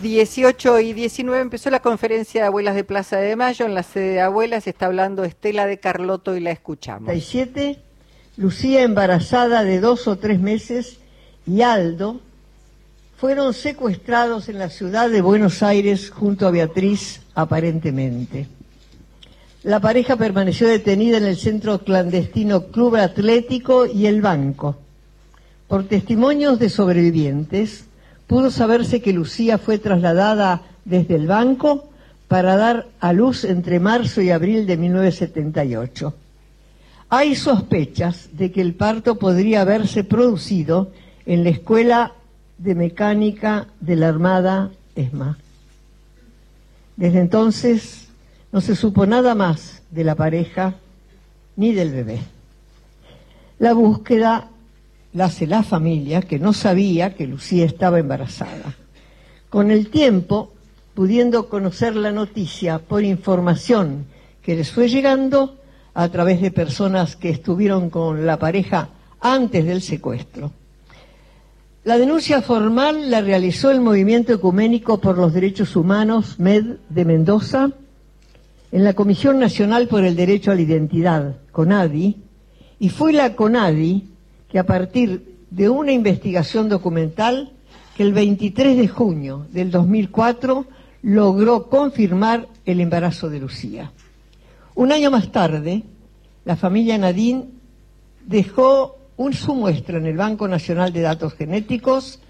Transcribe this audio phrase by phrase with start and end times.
[0.00, 3.66] 18 y 19 empezó la conferencia de abuelas de Plaza de Mayo.
[3.66, 7.06] En la sede de abuelas está hablando Estela de Carloto y la escuchamos.
[7.06, 7.78] 37,
[8.36, 10.98] Lucía embarazada de dos o tres meses
[11.46, 12.20] y Aldo
[13.18, 18.48] fueron secuestrados en la ciudad de Buenos Aires junto a Beatriz, aparentemente.
[19.62, 24.78] La pareja permaneció detenida en el centro clandestino Club Atlético y el Banco.
[25.68, 27.84] Por testimonios de sobrevivientes,
[28.30, 31.88] pudo saberse que Lucía fue trasladada desde el banco
[32.28, 36.14] para dar a luz entre marzo y abril de 1978.
[37.08, 40.92] Hay sospechas de que el parto podría haberse producido
[41.26, 42.12] en la Escuela
[42.56, 45.36] de Mecánica de la Armada ESMA.
[46.94, 48.10] Desde entonces
[48.52, 50.74] no se supo nada más de la pareja
[51.56, 52.20] ni del bebé.
[53.58, 54.50] La búsqueda
[55.18, 58.74] hace la familia que no sabía que Lucía estaba embarazada.
[59.48, 60.52] Con el tiempo,
[60.94, 64.06] pudiendo conocer la noticia por información
[64.42, 65.58] que les fue llegando
[65.94, 70.52] a través de personas que estuvieron con la pareja antes del secuestro.
[71.82, 77.70] La denuncia formal la realizó el Movimiento Ecuménico por los Derechos Humanos, MED, de Mendoza,
[78.70, 82.16] en la Comisión Nacional por el Derecho a la Identidad, CONADI,
[82.78, 84.08] y fue la CONADI
[84.50, 87.52] que a partir de una investigación documental
[87.96, 90.66] que el 23 de junio del 2004
[91.02, 93.92] logró confirmar el embarazo de Lucía.
[94.74, 95.82] Un año más tarde,
[96.44, 97.46] la familia Nadine
[98.26, 102.20] dejó un, su muestra en el Banco Nacional de Datos Genéticos.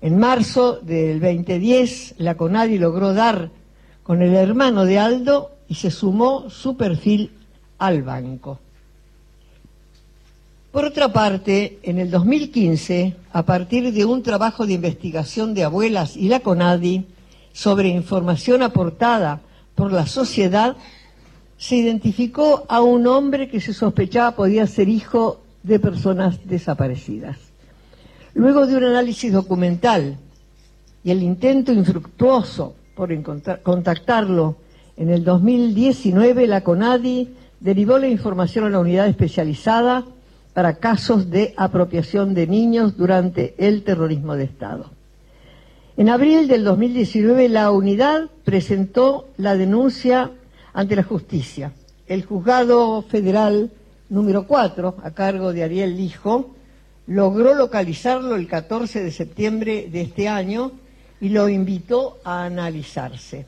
[0.00, 3.50] En marzo del 2010, la CONADI logró dar
[4.02, 7.32] con el hermano de Aldo y se sumó su perfil
[7.78, 8.60] al banco.
[10.70, 16.14] Por otra parte, en el 2015, a partir de un trabajo de investigación de abuelas
[16.14, 17.06] y la CONADI
[17.52, 19.40] sobre información aportada
[19.74, 20.76] por la sociedad,
[21.56, 27.38] se identificó a un hombre que se sospechaba podía ser hijo de personas desaparecidas.
[28.34, 30.18] Luego de un análisis documental
[31.02, 33.10] y el intento infructuoso por
[33.62, 34.56] contactarlo
[34.98, 40.04] en el 2019, la CONADI derivó la información a la unidad especializada
[40.58, 44.90] para casos de apropiación de niños durante el terrorismo de Estado.
[45.96, 50.32] En abril del 2019 la unidad presentó la denuncia
[50.72, 51.70] ante la justicia.
[52.08, 53.70] El juzgado federal
[54.08, 56.56] número 4, a cargo de Ariel Lijo,
[57.06, 60.72] logró localizarlo el 14 de septiembre de este año
[61.20, 63.46] y lo invitó a analizarse.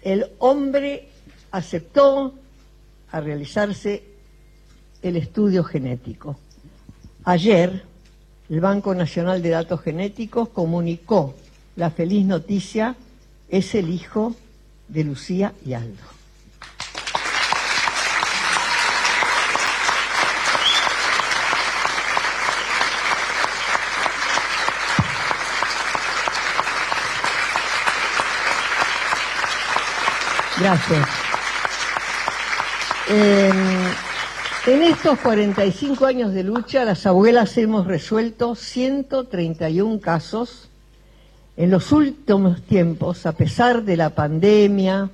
[0.00, 1.10] El hombre
[1.50, 2.32] aceptó
[3.10, 4.15] a realizarse
[5.02, 6.36] el estudio genético.
[7.24, 7.84] Ayer,
[8.48, 11.34] el Banco Nacional de Datos Genéticos comunicó
[11.76, 12.96] la feliz noticia,
[13.48, 14.34] es el hijo
[14.88, 16.16] de Lucía y Aldo.
[30.58, 31.08] Gracias.
[33.08, 34.05] Em,
[34.66, 40.68] en estos 45 años de lucha, las abuelas hemos resuelto 131 casos.
[41.56, 45.10] En los últimos tiempos, a pesar de la pandemia,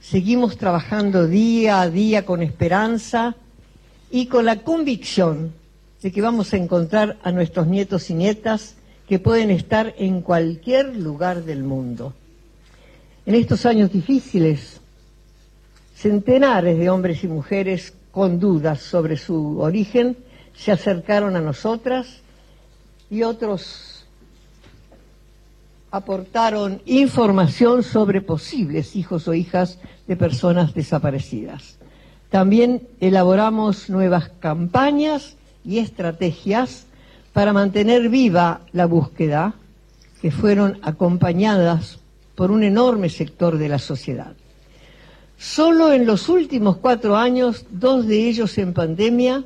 [0.00, 3.36] seguimos trabajando día a día con esperanza
[4.10, 5.52] y con la convicción
[6.02, 8.74] de que vamos a encontrar a nuestros nietos y nietas
[9.08, 12.14] que pueden estar en cualquier lugar del mundo.
[13.26, 14.80] En estos años difíciles,
[15.94, 20.16] centenares de hombres y mujeres con dudas sobre su origen,
[20.54, 22.22] se acercaron a nosotras
[23.10, 24.06] y otros
[25.90, 31.76] aportaron información sobre posibles hijos o hijas de personas desaparecidas.
[32.30, 36.86] También elaboramos nuevas campañas y estrategias
[37.34, 39.56] para mantener viva la búsqueda,
[40.22, 41.98] que fueron acompañadas
[42.34, 44.32] por un enorme sector de la sociedad.
[45.38, 49.44] Solo en los últimos cuatro años, dos de ellos en pandemia,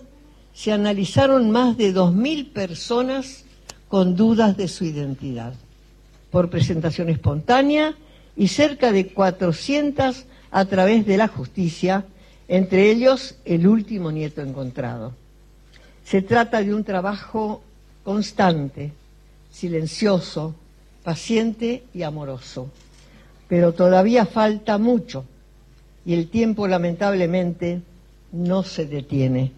[0.54, 3.44] se analizaron más de 2.000 personas
[3.88, 5.54] con dudas de su identidad
[6.30, 7.96] por presentación espontánea
[8.36, 12.04] y cerca de 400 a través de la justicia,
[12.46, 15.14] entre ellos el último nieto encontrado.
[16.04, 17.62] Se trata de un trabajo
[18.04, 18.92] constante,
[19.50, 20.54] silencioso,
[21.02, 22.70] paciente y amoroso,
[23.48, 25.24] pero todavía falta mucho
[26.10, 27.82] y el tiempo lamentablemente
[28.32, 29.52] no se detiene.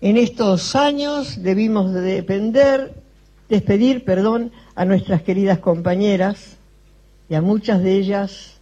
[0.00, 2.94] En estos años debimos depender
[3.46, 6.56] despedir, perdón, a nuestras queridas compañeras
[7.28, 8.54] y a muchas de ellas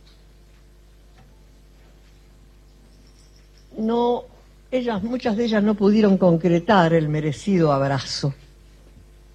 [3.78, 4.24] no
[4.72, 8.34] ellas muchas de ellas no pudieron concretar el merecido abrazo.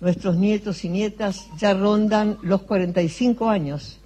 [0.02, 4.00] Nuestros nietos y nietas ya rondan los 45 años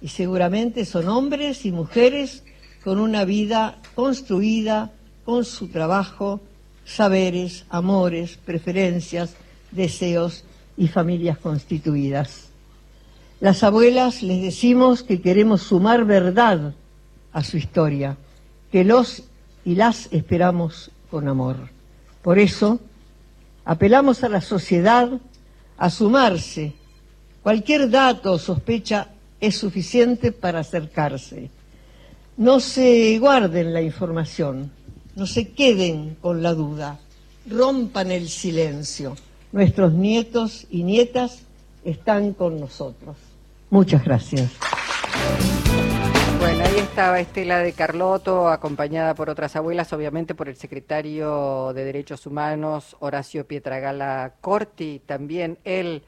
[0.00, 2.44] y seguramente son hombres y mujeres
[2.82, 4.90] con una vida construida
[5.24, 6.40] con su trabajo,
[6.84, 9.34] saberes, amores, preferencias,
[9.70, 10.44] deseos
[10.76, 12.48] y familias constituidas.
[13.40, 16.74] Las abuelas les decimos que queremos sumar verdad
[17.32, 18.16] a su historia,
[18.70, 19.24] que los
[19.64, 21.56] y las esperamos con amor.
[22.22, 22.80] Por eso,
[23.64, 25.10] apelamos a la sociedad
[25.76, 26.72] a sumarse.
[27.42, 29.08] Cualquier dato o sospecha
[29.40, 31.50] es suficiente para acercarse.
[32.36, 34.72] No se guarden la información,
[35.16, 36.98] no se queden con la duda,
[37.46, 39.16] rompan el silencio.
[39.52, 41.42] Nuestros nietos y nietas
[41.84, 43.16] están con nosotros.
[43.68, 44.50] Muchas gracias.
[46.38, 51.84] Bueno, ahí estaba Estela de Carlotto, acompañada por otras abuelas, obviamente por el secretario de
[51.84, 56.02] Derechos Humanos, Horacio Pietragala Corti, también él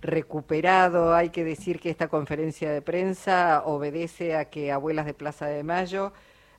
[0.00, 1.14] recuperado.
[1.14, 5.62] Hay que decir que esta conferencia de prensa obedece a que Abuelas de Plaza de
[5.62, 6.12] Mayo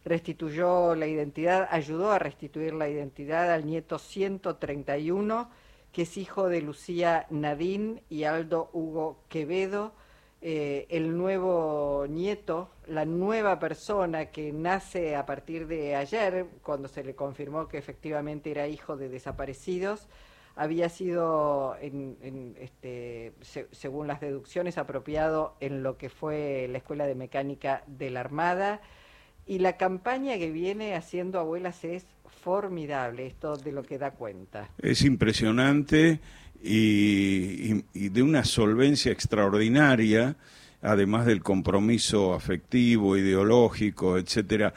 [0.05, 5.49] restituyó la identidad, ayudó a restituir la identidad al nieto 131,
[5.91, 9.93] que es hijo de Lucía Nadín y Aldo Hugo Quevedo
[10.41, 17.03] eh, el nuevo nieto, la nueva persona que nace a partir de ayer, cuando se
[17.03, 20.07] le confirmó que efectivamente era hijo de desaparecidos,
[20.59, 21.77] había sido,
[22.59, 23.31] este,
[23.71, 28.81] según las deducciones, apropiado en lo que fue la Escuela de Mecánica de la Armada.
[29.45, 32.05] Y la campaña que viene haciendo abuelas es
[32.43, 34.69] formidable, esto de lo que da cuenta.
[34.81, 36.19] Es impresionante
[36.61, 40.35] y, de una solvencia extraordinaria,
[40.81, 44.73] además del compromiso afectivo, ideológico, etcétera.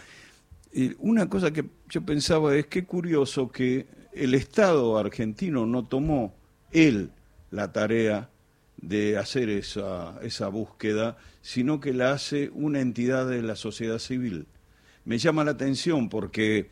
[1.00, 6.34] una cosa que yo pensaba es que curioso que el Estado argentino no tomó
[6.70, 7.10] él
[7.50, 8.28] la tarea
[8.76, 14.46] de hacer esa, esa búsqueda, sino que la hace una entidad de la sociedad civil.
[15.04, 16.70] Me llama la atención porque,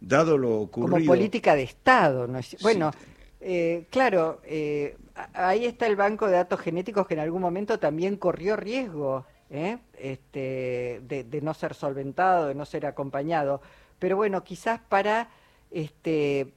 [0.00, 0.98] dado lo ocurrido...
[0.98, 2.56] Como política de Estado, ¿no es?
[2.60, 2.92] Bueno,
[3.40, 4.96] eh, claro, eh,
[5.34, 9.78] ahí está el banco de datos genéticos que en algún momento también corrió riesgo ¿eh?
[9.98, 13.60] este, de, no ser solventado, de no ser acompañado.
[13.98, 15.28] Pero bueno, quizás para
[15.70, 16.52] este,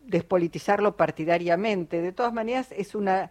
[0.00, 2.02] despolitizarlo partidariamente.
[2.02, 3.30] De todas maneras, es una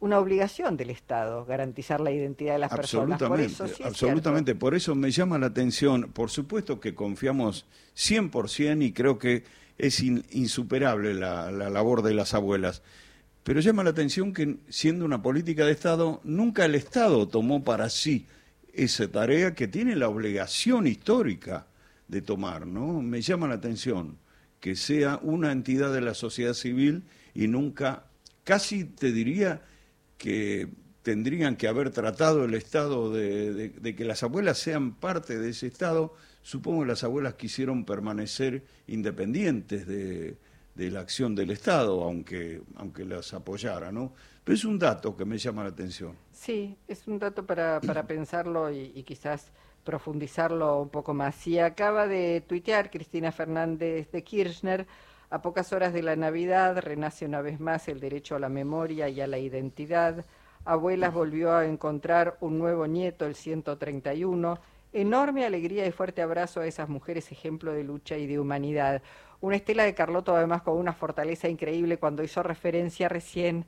[0.00, 3.22] una obligación del Estado garantizar la identidad de las personas.
[3.22, 4.54] Por eso, absolutamente.
[4.54, 6.10] Por eso me llama la atención.
[6.12, 7.66] Por supuesto que confiamos
[7.96, 9.44] 100% y creo que
[9.76, 12.82] es insuperable la, labor de las abuelas.
[13.44, 17.88] Pero llama la atención que siendo una política de Estado, nunca el Estado tomó para
[17.90, 18.26] sí
[18.72, 21.66] esa tarea que tiene la obligación histórica
[22.08, 23.02] de tomar, ¿no?
[23.02, 24.16] Me llama la atención
[24.60, 27.04] que sea una entidad de la sociedad civil
[27.34, 28.04] y nunca,
[28.44, 29.62] casi te diría
[30.18, 30.68] que
[31.02, 36.14] tendrían que haber tratado el Estado de, que las abuelas sean parte de ese Estado,
[36.42, 40.36] Supongo que las abuelas quisieron permanecer independientes de,
[40.74, 44.14] la acción del Estado, aunque, aunque las apoyara, ¿no?
[44.42, 46.16] Pero es un dato que me llama la atención.
[46.32, 49.52] Sí, es un dato para, para pensarlo y, quizás
[49.84, 51.46] profundizarlo un poco más.
[51.46, 54.86] Y acaba de tuitear Cristina Fernández de Kirchner,
[55.30, 59.08] a pocas horas de la Navidad renace una vez más el derecho a la memoria
[59.08, 60.24] y a la identidad.
[60.64, 64.58] Abuelas volvió a encontrar un nuevo nieto, el 131,
[64.92, 69.02] Enorme alegría y fuerte abrazo a esas mujeres ejemplo de lucha y de humanidad.
[69.40, 73.66] Una estela de Carlotto además con una fortaleza increíble cuando hizo referencia recién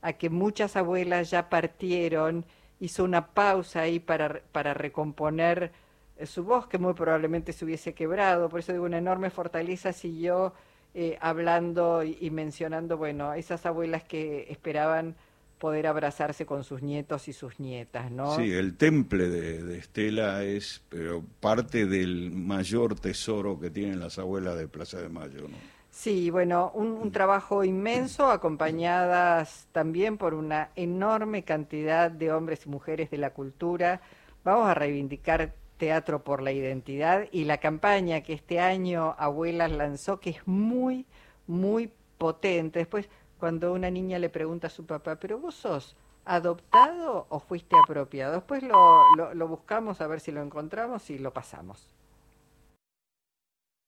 [0.00, 2.44] a que muchas abuelas ya partieron,
[2.80, 5.70] hizo una pausa ahí para, para recomponer
[6.16, 9.92] eh, su voz que muy probablemente se hubiese quebrado, por eso digo una enorme fortaleza
[9.92, 10.54] siguió
[10.92, 15.14] eh, hablando y, mencionando, bueno, esas abuelas que esperaban
[15.58, 18.34] poder abrazarse con sus nietos y sus nietas, ¿no?
[18.34, 24.58] Sí, el temple de, Estela es pero parte del mayor tesoro que tienen las abuelas
[24.58, 25.79] de Plaza de Mayo, ¿no?
[25.90, 27.10] Sí, bueno, un, mm.
[27.10, 34.00] trabajo inmenso, acompañadas también por una enorme cantidad de hombres y mujeres de la cultura.
[34.44, 40.20] Vamos a reivindicar Teatro por la Identidad y la campaña que este año Abuelas lanzó,
[40.20, 41.06] que es muy,
[41.46, 42.78] muy potente.
[42.78, 47.74] Después cuando una niña le pregunta a su papá, pero vos sos adoptado o fuiste
[47.82, 48.34] apropiado.
[48.34, 51.88] Después lo, lo, lo buscamos a ver si lo encontramos y lo pasamos.